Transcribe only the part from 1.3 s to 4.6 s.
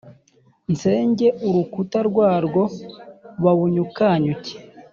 urukuta rwawo, bawunyukanyuke.